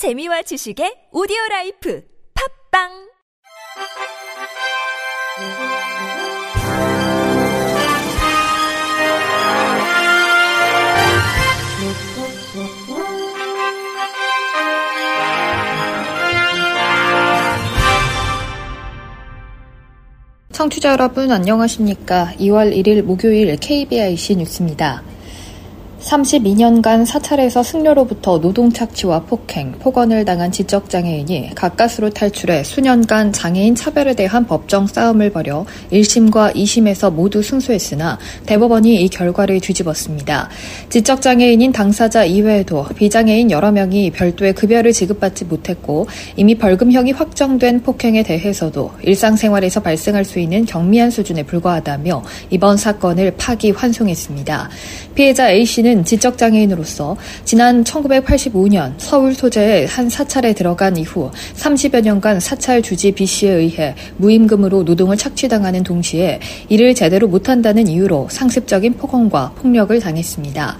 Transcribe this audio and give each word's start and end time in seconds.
재미와 0.00 0.40
지식의 0.40 1.12
오디오 1.12 1.36
라이프 1.50 2.02
팝빵 2.32 2.88
청취자 20.50 20.92
여러분 20.92 21.30
안녕하십니까? 21.30 22.32
2월 22.38 22.74
1일 22.74 23.02
목요일 23.02 23.54
KBIC 23.58 24.36
뉴스입니다. 24.36 25.02
32년간 26.00 27.04
사찰에서 27.04 27.62
승려로부터 27.62 28.40
노동 28.40 28.72
착취와 28.72 29.20
폭행, 29.20 29.72
폭언을 29.72 30.24
당한 30.24 30.50
지적 30.50 30.88
장애인이 30.88 31.54
가까스로 31.54 32.10
탈출해 32.10 32.64
수년간 32.64 33.32
장애인 33.32 33.74
차별에 33.74 34.14
대한 34.14 34.46
법정 34.46 34.86
싸움을 34.86 35.30
벌여 35.30 35.66
1심과 35.92 36.54
2심에서 36.54 37.12
모두 37.12 37.42
승소했으나 37.42 38.18
대법원이 38.46 39.02
이 39.02 39.08
결과를 39.08 39.60
뒤집었습니다. 39.60 40.48
지적 40.88 41.20
장애인인 41.20 41.72
당사자 41.72 42.24
이외에도 42.24 42.86
비장애인 42.96 43.50
여러 43.50 43.70
명이 43.70 44.10
별도의 44.12 44.54
급여를 44.54 44.92
지급받지 44.92 45.44
못했고 45.44 46.06
이미 46.36 46.54
벌금형이 46.56 47.12
확정된 47.12 47.82
폭행에 47.82 48.22
대해서도 48.22 48.92
일상생활에서 49.02 49.80
발생할 49.80 50.24
수 50.24 50.38
있는 50.38 50.64
경미한 50.64 51.10
수준에 51.10 51.42
불과하다며 51.42 52.24
이번 52.50 52.76
사건을 52.78 53.34
파기 53.36 53.72
환송했습니다. 53.72 54.70
피해자 55.14 55.50
A씨는 55.50 55.89
씨는 55.90 56.04
지적장애인으로서 56.04 57.16
지난 57.44 57.82
1985년 57.82 58.94
서울 58.98 59.34
소재의 59.34 59.86
한 59.86 60.08
사찰에 60.08 60.52
들어간 60.52 60.96
이후 60.96 61.30
30여 61.56 62.02
년간 62.02 62.40
사찰 62.40 62.80
주지 62.80 63.12
B씨에 63.12 63.50
의해 63.50 63.94
무임금으로 64.18 64.84
노동을 64.84 65.16
착취당하는 65.16 65.82
동시에 65.82 66.38
일을 66.68 66.94
제대로 66.94 67.26
못한다는 67.26 67.88
이유로 67.88 68.28
상습적인 68.30 68.94
폭언과 68.94 69.54
폭력을 69.56 69.98
당했습니다. 69.98 70.78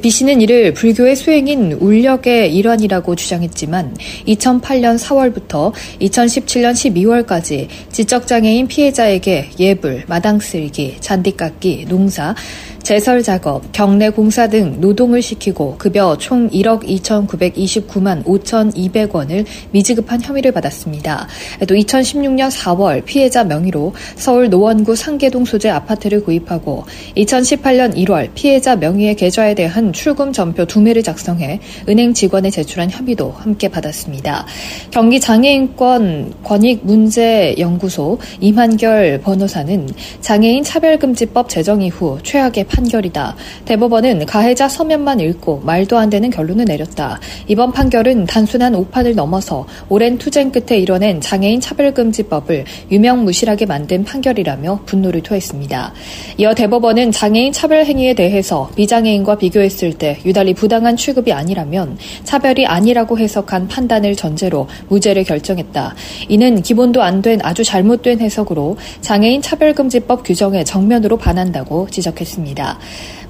B씨는 0.00 0.40
이를 0.40 0.72
불교의 0.74 1.16
수행인 1.16 1.72
울력의 1.72 2.54
일환이라고 2.54 3.16
주장했지만 3.16 3.96
2008년 4.28 4.98
4월부터 4.98 5.72
2017년 6.00 6.72
12월까지 6.72 7.68
지적장애인 7.90 8.68
피해자에게 8.68 9.50
예불, 9.58 10.04
마당 10.06 10.38
쓸기, 10.38 10.96
잔디 11.00 11.36
깎기, 11.36 11.86
농사, 11.88 12.34
제설 12.82 13.22
작업, 13.22 13.62
경내 13.70 14.10
공사 14.10 14.48
등 14.48 14.80
노동을 14.80 15.22
시키고 15.22 15.76
급여 15.78 16.18
총 16.18 16.50
1억 16.50 16.84
2,929만 16.84 18.24
5,200원을 18.24 19.44
미지급한 19.70 20.20
혐의를 20.20 20.50
받았습니다. 20.50 21.28
또 21.68 21.74
2016년 21.76 22.50
4월 22.50 23.04
피해자 23.04 23.44
명의로 23.44 23.94
서울 24.16 24.50
노원구 24.50 24.96
상계동 24.96 25.44
소재 25.44 25.70
아파트를 25.70 26.24
구입하고 26.24 26.84
2018년 27.16 27.94
1월 27.96 28.30
피해자 28.34 28.74
명의의 28.74 29.14
계좌에 29.14 29.54
대한 29.54 29.92
출금 29.92 30.32
전표 30.32 30.64
두 30.64 30.80
매를 30.80 31.04
작성해 31.04 31.60
은행 31.88 32.12
직원에 32.12 32.50
제출한 32.50 32.90
혐의도 32.90 33.30
함께 33.30 33.68
받았습니다. 33.68 34.44
경기 34.90 35.20
장애인권 35.20 36.34
권익 36.42 36.80
문제 36.84 37.54
연구소 37.58 38.18
이만결 38.40 39.20
변호사는 39.22 39.88
장애인 40.20 40.64
차별금지법 40.64 41.48
제정 41.48 41.80
이후 41.80 42.18
최악의 42.24 42.64
판결이다. 42.72 43.34
대법원은 43.64 44.26
가해자 44.26 44.68
서면만 44.68 45.20
읽고 45.20 45.62
말도 45.64 45.96
안 45.96 46.10
되는 46.10 46.28
결론을 46.28 46.66
내렸다. 46.66 47.18
이번 47.48 47.72
판결은 47.72 48.26
단순한 48.26 48.74
오판을 48.74 49.14
넘어서 49.14 49.66
오랜 49.88 50.18
투쟁 50.18 50.52
끝에 50.52 50.78
이뤄낸 50.78 51.20
장애인 51.20 51.60
차별금지법을 51.60 52.64
유명무실하게 52.90 53.64
만든 53.64 54.04
판결이라며 54.04 54.80
분노를 54.84 55.22
토했습니다. 55.22 55.92
이어 56.36 56.54
대법원은 56.54 57.12
장애인 57.12 57.52
차별 57.52 57.86
행위에 57.86 58.12
대해서 58.12 58.70
비장애인과 58.76 59.38
비교했을 59.38 59.94
때 59.94 60.18
유달리 60.26 60.52
부당한 60.52 60.96
취급이 60.96 61.32
아니라면 61.32 61.96
차별이 62.24 62.66
아니라고 62.66 63.18
해석한 63.18 63.68
판단을 63.68 64.16
전제로 64.16 64.68
무죄를 64.88 65.24
결정했다. 65.24 65.94
이는 66.28 66.60
기본도 66.60 67.00
안 67.02 67.22
된 67.22 67.40
아주 67.42 67.64
잘못된 67.64 68.20
해석으로 68.20 68.76
장애인 69.00 69.40
차별금지법 69.40 70.24
규정에 70.24 70.64
정면으로 70.64 71.16
반한다고 71.16 71.88
지적했습니다. 71.88 72.61
있습니다. 72.62 72.78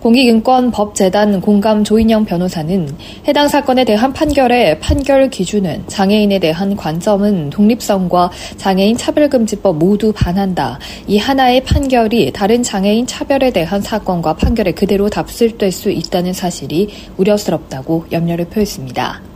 공익인권법재단 0.00 1.40
공감 1.40 1.84
조인영 1.84 2.24
변호사는 2.24 2.88
해당 3.28 3.48
사건에 3.48 3.84
대한 3.84 4.12
판결의 4.12 4.80
판결 4.80 5.30
기준은 5.30 5.84
장애인에 5.86 6.40
대한 6.40 6.76
관점은 6.76 7.50
독립성과 7.50 8.30
장애인 8.56 8.96
차별금지법 8.96 9.76
모두 9.76 10.12
반한다. 10.12 10.78
이 11.06 11.18
하나의 11.18 11.62
판결이 11.62 12.32
다른 12.32 12.62
장애인 12.62 13.06
차별에 13.06 13.50
대한 13.52 13.80
사건과 13.80 14.34
판결에 14.34 14.72
그대로 14.72 15.08
답습될 15.08 15.70
수 15.70 15.90
있다는 15.90 16.32
사실이 16.32 16.88
우려스럽다고 17.16 18.06
염려를 18.10 18.46
표했습니다. 18.46 19.31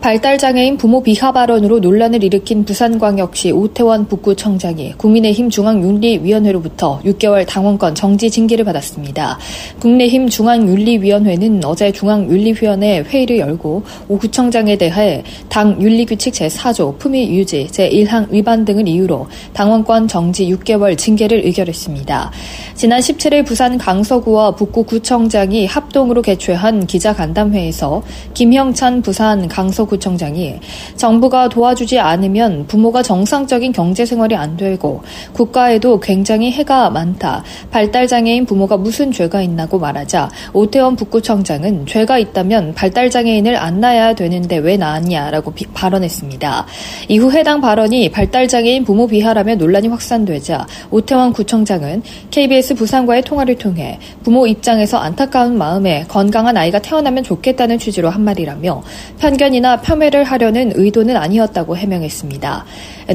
발달장애인 0.00 0.76
부모 0.76 1.02
비하 1.02 1.32
발언으로 1.32 1.80
논란을 1.80 2.22
일으킨 2.22 2.64
부산광역시 2.64 3.50
오태원 3.52 4.06
북구청장이 4.06 4.92
국민의힘 4.98 5.50
중앙윤리위원회로부터 5.50 7.00
6개월 7.04 7.46
당원권 7.46 7.94
정지 7.94 8.30
징계를 8.30 8.64
받았습니다. 8.64 9.38
국민의힘 9.80 10.28
중앙윤리위원회는 10.28 11.64
어제 11.64 11.90
중앙윤리위원회 11.90 13.00
회의를 13.00 13.38
열고 13.38 13.82
오 14.08 14.18
구청장에 14.18 14.76
대해 14.76 15.24
당 15.48 15.80
윤리규칙 15.80 16.34
제4조 16.34 16.98
품위 16.98 17.30
유지 17.30 17.66
제1항 17.70 18.30
위반 18.30 18.64
등을 18.64 18.86
이유로 18.86 19.26
당원권 19.54 20.08
정지 20.08 20.46
6개월 20.54 20.96
징계를 20.96 21.44
의결했습니다. 21.44 22.30
지난 22.74 23.00
17일 23.00 23.46
부산 23.46 23.78
강서구와 23.78 24.52
북구구청장이 24.52 25.66
합동으로 25.66 26.22
개최한 26.22 26.86
기자간담회에서 26.86 28.02
김형찬 28.34 29.02
부산 29.02 29.48
강서 29.48 29.85
구 29.86 29.96
구청장이 29.96 30.60
정부가 30.96 31.48
도와주지 31.48 31.98
않으면 31.98 32.66
부모가 32.66 33.02
정상적인 33.02 33.72
경제 33.72 34.04
생활이 34.04 34.36
안 34.36 34.56
되고 34.56 35.02
국가에도 35.32 35.98
굉장히 36.00 36.52
해가 36.52 36.90
많다. 36.90 37.42
발달장애인 37.70 38.44
부모가 38.46 38.76
무슨 38.76 39.10
죄가 39.10 39.40
있나고 39.42 39.78
말하자 39.78 40.30
오태원 40.52 40.96
북구청장은 40.96 41.86
죄가 41.86 42.18
있다면 42.18 42.74
발달장애인을 42.74 43.56
안 43.56 43.80
낳아야 43.80 44.14
되는데 44.14 44.58
왜 44.58 44.76
낳았냐라고 44.76 45.52
비, 45.52 45.66
발언했습니다. 45.66 46.66
이후 47.08 47.32
해당 47.32 47.60
발언이 47.60 48.10
발달장애인 48.10 48.84
부모 48.84 49.06
비하라며 49.06 49.56
논란이 49.56 49.88
확산되자 49.88 50.66
오태원 50.90 51.32
구청장은 51.32 52.02
KBS 52.30 52.74
부산과의 52.74 53.22
통화를 53.22 53.56
통해 53.56 53.98
부모 54.22 54.46
입장에서 54.46 54.98
안타까운 54.98 55.56
마음에 55.56 56.04
건강한 56.08 56.56
아이가 56.56 56.78
태어나면 56.78 57.24
좋겠다는 57.24 57.78
취지로 57.78 58.10
한 58.10 58.22
말이라며 58.22 58.82
편견이나 59.18 59.75
폄훼를 59.80 60.24
하려는 60.24 60.72
의도는 60.74 61.16
아니었다고 61.16 61.76
해명했습니다. 61.76 62.64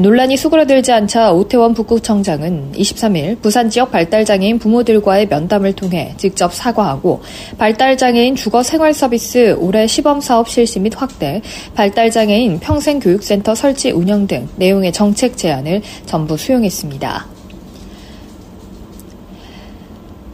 논란이 0.00 0.36
수그러들지 0.36 0.92
않자 0.92 1.32
오태원 1.32 1.74
북구청장은 1.74 2.72
23일 2.72 3.40
부산 3.40 3.68
지역 3.68 3.90
발달장애인 3.92 4.58
부모들과의 4.58 5.28
면담을 5.28 5.74
통해 5.74 6.14
직접 6.16 6.54
사과하고 6.54 7.20
발달장애인 7.58 8.36
주거 8.36 8.62
생활 8.62 8.94
서비스 8.94 9.54
올해 9.58 9.86
시범 9.86 10.20
사업 10.20 10.48
실시 10.48 10.80
및 10.80 10.94
확대, 10.96 11.42
발달장애인 11.74 12.60
평생교육센터 12.60 13.54
설치 13.54 13.90
운영 13.90 14.26
등 14.26 14.48
내용의 14.56 14.92
정책 14.92 15.36
제안을 15.36 15.82
전부 16.06 16.36
수용했습니다. 16.36 17.41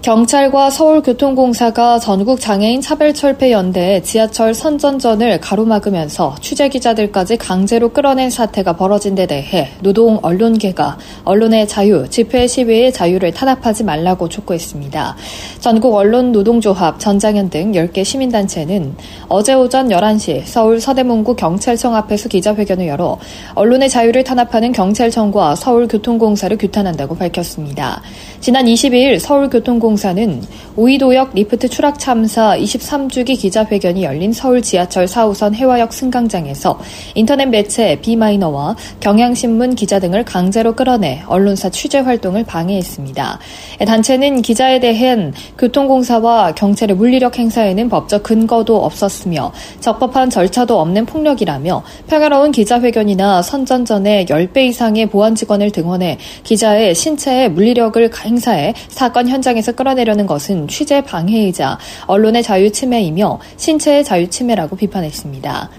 경찰과 0.00 0.70
서울교통공사가 0.70 1.98
전국장애인 1.98 2.80
차별철폐연대에 2.80 4.00
지하철 4.02 4.54
선전전을 4.54 5.40
가로막으면서 5.40 6.36
취재기자들까지 6.40 7.36
강제로 7.36 7.88
끌어낸 7.88 8.30
사태가 8.30 8.74
벌어진 8.74 9.16
데 9.16 9.26
대해 9.26 9.68
노동 9.80 10.20
언론계가 10.22 10.98
언론의 11.24 11.66
자유, 11.66 12.08
집회 12.08 12.46
시위의 12.46 12.92
자유를 12.92 13.32
탄압하지 13.32 13.82
말라고 13.82 14.28
촉구했습니다. 14.28 15.16
전국 15.58 15.94
언론 15.94 16.30
노동조합, 16.30 17.00
전장연 17.00 17.50
등 17.50 17.72
10개 17.72 18.04
시민단체는 18.04 18.94
어제 19.28 19.54
오전 19.54 19.88
11시 19.88 20.42
서울 20.44 20.80
서대문구 20.80 21.34
경찰청 21.34 21.96
앞에서 21.96 22.28
기자회견을 22.28 22.86
열어 22.86 23.18
언론의 23.56 23.90
자유를 23.90 24.22
탄압하는 24.22 24.70
경찰청과 24.70 25.56
서울교통공사를 25.56 26.56
규탄한다고 26.56 27.16
밝혔습니다. 27.16 28.00
지난 28.40 28.66
22일 28.66 29.18
서울교통공사 29.18 29.87
교통공사는 29.88 30.42
오이도역 30.76 31.34
리프트 31.34 31.68
추락 31.68 31.98
참사 31.98 32.56
23주기 32.58 33.38
기자회견이 33.38 34.04
열린 34.04 34.32
서울 34.32 34.60
지하철 34.60 35.06
4호선 35.06 35.54
해화역 35.54 35.92
승강장에서 35.92 36.78
인터넷 37.14 37.46
매체 37.46 37.98
비마이너와 38.00 38.76
경향신문 39.00 39.74
기자 39.74 39.98
등을 39.98 40.24
강제로 40.24 40.74
끌어내 40.74 41.22
언론사 41.26 41.70
취재 41.70 41.98
활동을 41.98 42.44
방해했습니다. 42.44 43.38
단체는 43.86 44.42
기자에 44.42 44.78
대한 44.80 45.32
교통공사와 45.56 46.54
경찰의 46.54 46.96
물리력 46.96 47.38
행사에는 47.38 47.88
법적 47.88 48.22
근거도 48.22 48.84
없었으며 48.84 49.52
적법한 49.80 50.30
절차도 50.30 50.78
없는 50.78 51.06
폭력이라며 51.06 51.82
평화로운 52.08 52.52
기자회견이나 52.52 53.42
선전 53.42 53.84
전에 53.84 54.26
10배 54.26 54.68
이상의 54.68 55.06
보안 55.06 55.34
직원을 55.34 55.70
등원해 55.70 56.18
기자의 56.44 56.94
신체에 56.94 57.48
물리력을 57.48 58.10
행사해 58.24 58.74
사건 58.88 59.28
현장에서 59.28 59.77
끌어내려는 59.78 60.26
것은 60.26 60.66
취재 60.66 61.00
방해이자 61.02 61.78
언론의 62.06 62.42
자유 62.42 62.72
침해이며 62.72 63.38
신체의 63.56 64.04
자유 64.04 64.28
침해라고 64.28 64.74
비판했습니다. 64.74 65.70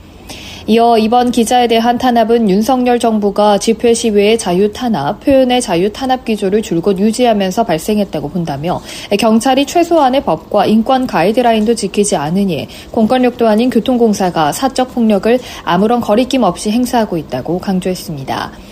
이어 0.67 0.99
이번 0.99 1.31
기자에 1.31 1.67
대한 1.67 1.97
탄압은 1.97 2.47
윤석열 2.47 2.99
정부가 2.99 3.57
집회 3.57 3.91
시위의 3.95 4.37
자유 4.37 4.71
탄압, 4.71 5.19
표현의 5.21 5.61
자유 5.61 5.91
탄압 5.91 6.25
기조를 6.25 6.61
줄곧 6.61 6.99
유지하면서 6.99 7.63
발생했다고 7.63 8.29
본다며 8.29 8.79
경찰이 9.17 9.65
최소한의 9.65 10.23
법과 10.23 10.67
인권 10.67 11.07
가이드라인도 11.07 11.73
지키지 11.73 12.15
않으니 12.15 12.67
공권력도 12.91 13.47
아닌 13.47 13.71
교통공사가 13.71 14.51
사적 14.51 14.93
폭력을 14.93 15.39
아무런 15.63 16.01
거리낌 16.01 16.43
없이 16.43 16.69
행사하고 16.69 17.17
있다고 17.17 17.57
강조했습니다. 17.57 18.68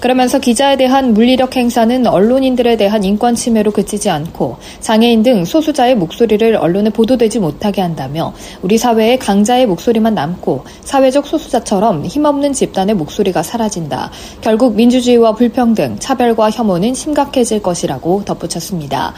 그러면서 0.00 0.38
기자에 0.38 0.76
대한 0.76 1.12
물리력 1.12 1.56
행사는 1.56 2.06
언론인들에 2.06 2.76
대한 2.76 3.04
인권 3.04 3.34
침해로 3.34 3.70
그치지 3.70 4.08
않고 4.08 4.56
장애인 4.80 5.22
등 5.22 5.44
소수자의 5.44 5.94
목소리를 5.94 6.56
언론에 6.56 6.90
보도되지 6.90 7.38
못하게 7.38 7.82
한다며 7.82 8.32
우리 8.62 8.78
사회에 8.78 9.18
강자의 9.18 9.66
목소리만 9.66 10.14
남고 10.14 10.64
사회적 10.84 11.26
소수자처럼 11.26 12.06
힘없는 12.06 12.54
집단의 12.54 12.94
목소리가 12.94 13.42
사라진다. 13.42 14.10
결국 14.40 14.74
민주주의와 14.74 15.34
불평등, 15.34 15.96
차별과 15.98 16.50
혐오는 16.50 16.94
심각해질 16.94 17.62
것이라고 17.62 18.24
덧붙였습니다. 18.24 19.14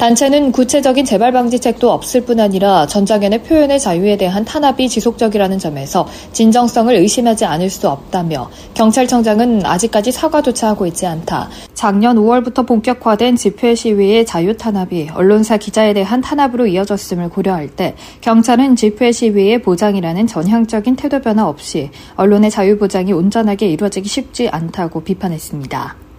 단체는 0.00 0.52
구체적인 0.52 1.04
재발 1.04 1.30
방지책도 1.30 1.90
없을 1.90 2.22
뿐 2.22 2.40
아니라 2.40 2.86
전장현의 2.86 3.42
표현의 3.42 3.78
자유에 3.78 4.16
대한 4.16 4.46
탄압이 4.46 4.88
지속적이라는 4.88 5.58
점에서 5.58 6.08
진정성을 6.32 6.94
의심하지 6.94 7.44
않을 7.44 7.68
수 7.68 7.86
없다며 7.86 8.48
경찰청장은 8.72 9.66
아직까지 9.66 10.10
사과조차 10.10 10.68
하고 10.68 10.86
있지 10.86 11.04
않다. 11.04 11.50
작년 11.74 12.16
5월부터 12.16 12.66
본격화된 12.66 13.36
집회 13.36 13.74
시위의 13.74 14.24
자유 14.24 14.56
탄압이 14.56 15.10
언론사 15.12 15.58
기자에 15.58 15.92
대한 15.92 16.22
탄압으로 16.22 16.66
이어졌음을 16.66 17.28
고려할 17.28 17.68
때 17.68 17.94
경찰은 18.22 18.76
집회 18.76 19.12
시위의 19.12 19.60
보장이라는 19.60 20.26
전향적인 20.26 20.96
태도 20.96 21.20
변화 21.20 21.46
없이 21.46 21.90
언론의 22.16 22.50
자유 22.50 22.78
보장이 22.78 23.12
온전하게 23.12 23.68
이루어지기 23.68 24.08
쉽지 24.08 24.48
않다고 24.48 25.04
비판했습니다. 25.04 26.09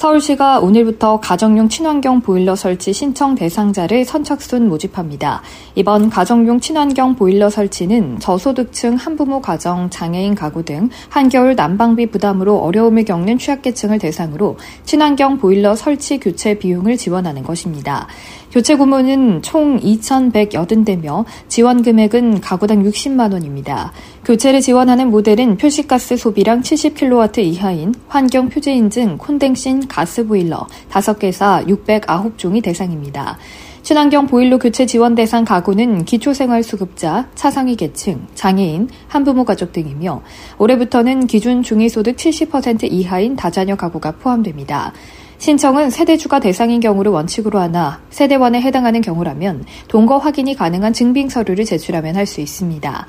서울시가 0.00 0.60
오늘부터 0.60 1.20
가정용 1.20 1.68
친환경 1.68 2.22
보일러 2.22 2.56
설치 2.56 2.90
신청 2.90 3.34
대상자를 3.34 4.06
선착순 4.06 4.66
모집합니다. 4.66 5.42
이번 5.74 6.08
가정용 6.08 6.58
친환경 6.58 7.16
보일러 7.16 7.50
설치는 7.50 8.18
저소득층 8.18 8.94
한부모 8.94 9.42
가정, 9.42 9.90
장애인 9.90 10.34
가구 10.34 10.64
등 10.64 10.88
한겨울 11.10 11.54
난방비 11.54 12.06
부담으로 12.12 12.60
어려움을 12.60 13.04
겪는 13.04 13.36
취약계층을 13.36 13.98
대상으로 13.98 14.56
친환경 14.86 15.36
보일러 15.36 15.76
설치 15.76 16.16
교체 16.18 16.54
비용을 16.58 16.96
지원하는 16.96 17.42
것입니다. 17.42 18.06
교체 18.52 18.76
구문은 18.76 19.42
총 19.42 19.78
2,180대며 19.80 21.26
지원 21.48 21.82
금액은 21.82 22.40
가구당 22.40 22.84
60만 22.84 23.34
원입니다. 23.34 23.92
교체를 24.24 24.60
지원하는 24.60 25.10
모델은 25.10 25.56
표시가스 25.56 26.16
소비량 26.16 26.60
70kW 26.60 27.38
이하인 27.38 27.94
환경 28.06 28.48
표제 28.50 28.72
인증 28.74 29.16
콘덴신 29.16 29.88
가스 29.88 30.26
보일러 30.26 30.66
5개사 30.90 31.66
609종이 31.66 32.62
대상입니다. 32.62 33.38
친환경 33.82 34.26
보일러 34.26 34.58
교체 34.58 34.84
지원 34.84 35.14
대상 35.14 35.46
가구는 35.46 36.04
기초생활수급자, 36.04 37.28
차상위 37.34 37.76
계층, 37.76 38.26
장애인, 38.34 38.90
한부모 39.08 39.44
가족 39.44 39.72
등이며 39.72 40.20
올해부터는 40.58 41.26
기준 41.26 41.62
중위소득 41.62 42.16
70% 42.16 42.92
이하인 42.92 43.36
다자녀 43.36 43.74
가구가 43.74 44.12
포함됩니다. 44.12 44.92
신청은 45.38 45.88
세대주가 45.88 46.40
대상인 46.40 46.80
경우를 46.80 47.10
원칙으로 47.10 47.58
하나 47.58 48.02
세대원에 48.10 48.60
해당하는 48.60 49.00
경우라면 49.00 49.64
동거 49.88 50.18
확인이 50.18 50.54
가능한 50.54 50.92
증빙 50.92 51.30
서류를 51.30 51.64
제출하면 51.64 52.16
할 52.16 52.26
수 52.26 52.42
있습니다. 52.42 53.06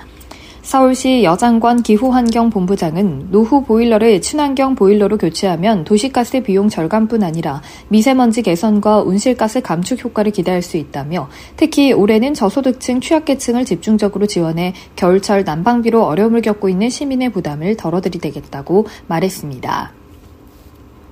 서울시 0.72 1.26
여장관 1.26 1.84
기후환경본부장은 1.84 3.28
노후 3.30 3.62
보일러를 3.66 4.22
친환경 4.22 4.74
보일러로 4.74 5.18
교체하면 5.18 5.84
도시가스 5.84 6.44
비용 6.44 6.70
절감뿐 6.70 7.24
아니라 7.24 7.62
미세먼지 7.90 8.42
개선과 8.42 9.02
온실가스 9.02 9.60
감축 9.60 10.02
효과를 10.06 10.32
기대할 10.32 10.62
수 10.62 10.78
있다며 10.78 11.28
특히 11.58 11.92
올해는 11.92 12.34
저소득층 12.34 13.02
취약계층을 13.02 13.66
집중적으로 13.66 14.28
지원해 14.28 14.74
겨울철 14.96 15.44
난방비로 15.44 16.06
어려움을 16.06 16.42
겪고 16.42 16.70
있는 16.70 16.90
시민의 16.90 17.34
부담을 17.34 17.76
덜어드리되겠다고 17.76 18.88
말했습니다. 19.08 20.01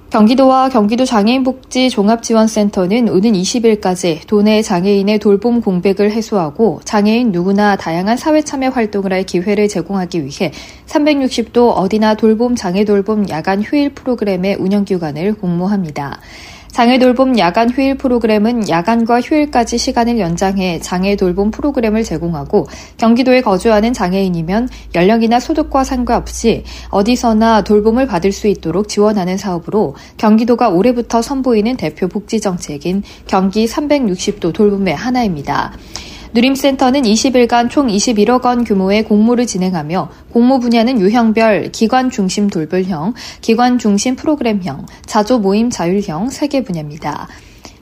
경기도와 0.09 0.69
경기도 0.69 1.05
장애인복지 1.05 1.91
종합지원센터는 1.91 3.09
오는 3.09 3.33
20일까지 3.33 4.25
도내 4.25 4.63
장애인의 4.63 5.19
돌봄 5.19 5.61
공백을 5.61 6.11
해소하고 6.11 6.81
장애인 6.83 7.31
누구나 7.31 7.75
다양한 7.75 8.17
사회 8.17 8.41
참여 8.41 8.69
활동을 8.69 9.13
할 9.13 9.23
기회를 9.23 9.67
제공하기 9.67 10.25
위해 10.25 10.51
360도 10.87 11.73
어디나 11.75 12.15
돌봄 12.15 12.55
장애 12.55 12.85
돌봄 12.85 13.29
야간 13.29 13.61
휴일 13.61 13.93
프로그램의 13.93 14.55
운영 14.55 14.83
기간을 14.83 15.35
공모합니다. 15.35 16.19
장애 16.71 16.99
돌봄 16.99 17.37
야간 17.37 17.69
휴일 17.69 17.95
프로그램은 17.95 18.69
야간과 18.69 19.21
휴일까지 19.21 19.77
시간을 19.77 20.19
연장해 20.19 20.79
장애 20.79 21.15
돌봄 21.15 21.51
프로그램을 21.51 22.03
제공하고 22.03 22.67
경기도에 22.97 23.41
거주하는 23.41 23.91
장애인이면 23.91 24.69
연령이나 24.95 25.39
소득과 25.39 25.83
상관없이 25.83 26.63
어디서나 26.89 27.63
돌봄을 27.63 28.07
받을 28.07 28.31
수 28.31 28.47
있도록 28.47 28.87
지원하는 28.87 29.37
사업으로 29.37 29.95
경기도가 30.17 30.69
올해부터 30.69 31.21
선보이는 31.21 31.75
대표 31.75 32.07
복지 32.07 32.39
정책인 32.39 33.03
경기 33.27 33.65
360도 33.65 34.53
돌봄의 34.53 34.95
하나입니다. 34.95 35.73
누림센터는 36.33 37.01
20일간 37.01 37.69
총 37.69 37.87
21억 37.87 38.45
원 38.45 38.63
규모의 38.63 39.03
공모를 39.03 39.47
진행하며 39.47 40.09
공모 40.31 40.59
분야는 40.59 40.99
유형별 40.99 41.71
기관 41.71 42.11
중심 42.11 42.49
돌볼형, 42.49 43.13
기관 43.41 43.79
중심 43.79 44.15
프로그램형, 44.15 44.85
자조 45.05 45.39
모임 45.39 45.69
자율형 45.71 46.27
3개 46.27 46.65
분야입니다. 46.65 47.27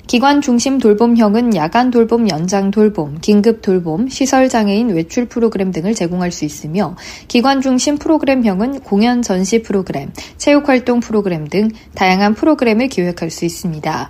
기관 0.08 0.40
중심 0.40 0.78
돌봄형은 0.78 1.54
야간 1.58 1.92
돌봄, 1.92 2.30
연장 2.30 2.72
돌봄, 2.72 3.18
긴급 3.20 3.62
돌봄, 3.62 4.08
시설 4.08 4.48
장애인 4.48 4.92
외출 4.92 5.26
프로그램 5.26 5.74
등을 5.74 5.94
제공할 5.94 6.32
수 6.32 6.46
있으며 6.46 6.96
기관 7.28 7.60
중심 7.60 7.98
프로그램형은 7.98 8.80
공연 8.80 9.22
전시 9.22 9.62
프로그램, 9.62 10.14
체육 10.38 10.70
활동 10.70 11.02
프로그램 11.02 11.50
등 11.50 11.68
다양한 11.96 12.36
프로그램을 12.36 12.88
기획할 12.88 13.30
수 13.30 13.44
있습니다. 13.44 14.10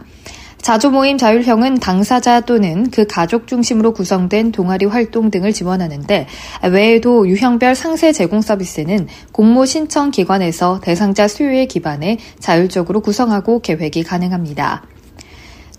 자조 0.68 0.92
모임 0.92 1.18
자율형은 1.18 1.76
당사자 1.76 2.42
또는 2.42 2.92
그 2.92 3.08
가족 3.08 3.48
중심으로 3.48 3.94
구성된 3.94 4.52
동아리 4.52 4.86
활동 4.86 5.32
등을 5.32 5.54
지원하는데 5.54 6.28
외에도 6.70 7.26
유형별 7.26 7.74
상세 7.74 8.12
제공 8.12 8.42
서비스는 8.42 9.08
공모 9.32 9.66
신청 9.66 10.12
기관에서 10.12 10.82
대상자 10.82 11.30
수요에 11.30 11.68
기반해 11.68 12.18
자율적으로 12.40 13.00
구성하고 13.00 13.62
계획이 13.62 14.04
가능합니다. 14.04 14.84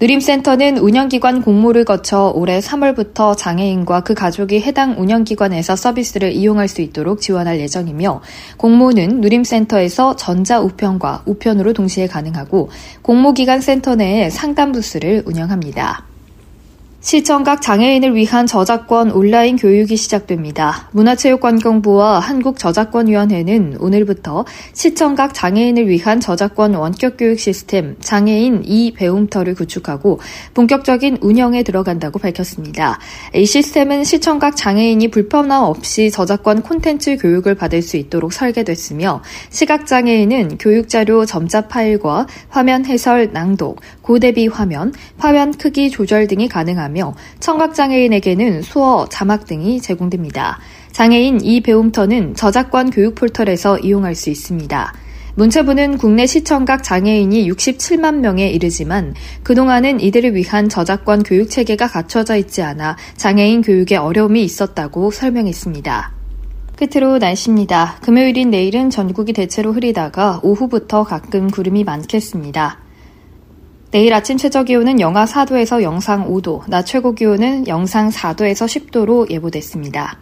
누림센터는 0.00 0.78
운영기관 0.78 1.43
공모를 1.43 1.85
거쳐 1.85 2.33
올해 2.33 2.61
3월부터 2.61 3.37
장애인과 3.37 4.02
그 4.02 4.14
가족이 4.14 4.61
해당 4.61 4.95
운영기관에서 4.97 5.75
서비스를 5.75 6.31
이용할 6.31 6.69
수 6.69 6.83
있도록 6.83 7.21
지원할 7.21 7.59
예정이며 7.59 8.23
공모는 8.59 9.21
누림센터에서 9.21 10.14
전자 10.14 10.61
우편과 10.61 11.25
우편으로 11.26 11.73
동시에 11.73 12.07
가능하고 12.07 12.71
공모기관 13.02 13.61
센터 13.61 13.97
내에 13.97 14.31
상담 14.31 14.71
부스를 14.71 15.25
운영합니다. 15.26 16.05
시청각 17.00 17.62
장애인을 17.62 18.17
위한 18.17 18.49
저작권 18.49 19.12
온라인 19.12 19.57
교육이 19.57 19.97
시작됩니다. 19.97 20.88
문화체육관광부와 20.90 22.19
한국저작권위원회는 22.19 23.76
오늘부터 23.78 24.45
시청각 24.73 25.33
장애인을 25.33 25.87
위한 25.87 26.19
저작권 26.19 26.75
원격 26.75 27.17
교육 27.17 27.38
시스템 27.38 27.95
장애인 28.00 28.62
이 28.64 28.93
배움터를 28.95 29.55
구축하고 29.55 30.19
본격적인 30.55 31.19
운영에 31.21 31.62
들어간다고 31.62 32.19
밝혔습니다. 32.19 32.99
이 33.33 33.47
시스템은 33.47 34.02
시청각 34.02 34.57
장애인이 34.57 35.09
불편함 35.09 35.62
없이 35.62 36.11
저작권 36.11 36.62
콘텐츠 36.62 37.17
교육을 37.17 37.55
받을 37.55 37.81
수 37.81 37.97
있도록 37.97 38.33
설계됐으며 38.33 39.23
시각장애인은 39.50 40.59
교육자료 40.59 41.25
점자 41.26 41.69
파일과 41.69 42.26
화면 42.49 42.85
해설 42.87 43.33
낭독, 43.33 43.81
고대비 44.02 44.49
화면, 44.49 44.93
화면 45.17 45.52
크기 45.52 45.90
조절 45.90 46.26
등이 46.26 46.49
가능하며 46.49 46.88
하며 46.99 47.14
청각장애인에게는 47.38 48.62
수어, 48.62 49.07
자막 49.09 49.47
등이 49.47 49.81
제공됩니다. 49.81 50.59
장애인 50.90 51.40
이 51.43 51.61
배움터는 51.61 52.35
저작권 52.35 52.90
교육 52.90 53.14
포털에서 53.14 53.78
이용할 53.78 54.17
수 54.17 54.31
있습니다. 54.31 54.93
문체부는 55.37 55.99
국내 55.99 56.26
시청각 56.26 56.83
장애인이 56.83 57.49
67만 57.49 58.17
명에 58.17 58.49
이르지만 58.49 59.14
그동안은 59.45 60.00
이들을 60.00 60.35
위한 60.35 60.69
저작권 60.69 61.23
교육 61.23 61.49
체계가 61.49 61.87
갖춰져 61.87 62.37
있지 62.37 62.62
않아 62.62 62.97
장애인 63.17 63.62
교육에 63.62 63.95
어려움이 63.95 64.43
있었다고 64.43 65.12
설명했습니다. 65.12 66.12
끝으로 66.76 67.19
날씨입니다. 67.19 67.99
금요일인 68.02 68.50
내일은 68.50 68.90
전국이 68.90 69.33
대체로 69.33 69.73
흐리다가 69.73 70.40
오후부터 70.43 71.05
가끔 71.05 71.49
구름이 71.49 71.85
많겠습니다. 71.85 72.88
내일 73.90 74.12
아침 74.12 74.37
최저 74.37 74.64
기온은 74.64 75.00
영하 75.00 75.25
4도에서 75.25 75.83
영상 75.83 76.28
5도, 76.28 76.68
낮 76.68 76.85
최고 76.85 77.14
기온은 77.14 77.66
영상 77.68 78.11
4도에서 78.11 78.66
10도로 78.66 79.30
예보됐습니다. 79.30 80.18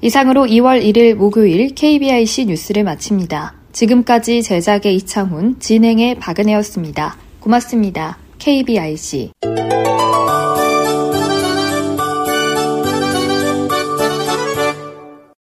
이상으로 0.00 0.46
2월 0.46 0.82
1일 0.82 1.14
목요일 1.14 1.74
KBIC 1.74 2.46
뉴스를 2.46 2.84
마칩니다. 2.84 3.54
지금까지 3.72 4.42
제작의 4.42 4.96
이창훈, 4.96 5.60
진행의 5.60 6.14
박은혜였습니다. 6.16 7.16
고맙습니다. 7.40 8.16
KBIC. 8.38 9.32